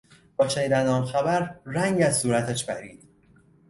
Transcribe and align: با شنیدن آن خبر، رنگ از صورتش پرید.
با 0.37 0.47
شنیدن 0.47 0.87
آن 0.87 1.05
خبر، 1.05 1.59
رنگ 1.65 2.01
از 2.01 2.19
صورتش 2.19 2.65
پرید. 2.65 3.07